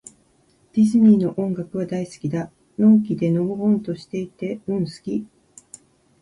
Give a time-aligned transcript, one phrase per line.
[0.73, 2.49] ディズニーの音楽は、大好きだ。
[2.75, 4.59] 陽気で、のほほんとしていて。
[4.65, 5.27] うん、好き。